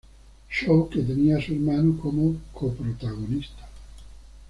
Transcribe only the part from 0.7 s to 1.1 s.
que